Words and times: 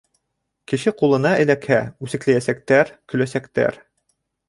Кеше 0.73 0.93
ҡулына 1.01 1.35
эләкһә, 1.45 1.79
үсекләйәсәктәр, 2.07 2.93
көләсәктәр. 3.15 3.83